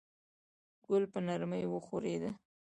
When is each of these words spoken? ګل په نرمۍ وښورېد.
ګل 0.85 1.03
په 1.11 1.19
نرمۍ 1.27 1.63
وښورېد. 1.67 2.23